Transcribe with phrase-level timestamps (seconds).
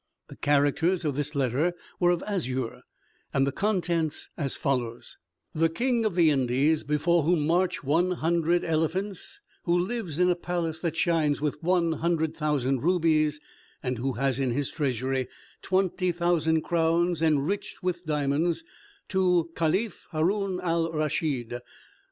[0.29, 2.81] The characters of this letter were of azure,
[3.35, 5.19] and the contents as follows:
[5.53, 10.35] "The King of the Indies, before whom march one hundred elephants, who lives in a
[10.35, 13.39] palace that shines with one hundred thousand rubies,
[13.83, 15.27] and who has in his treasury
[15.61, 18.63] twenty thousand crowns enriched with diamonds,
[19.09, 21.59] to Caliph Haroun al Raschid.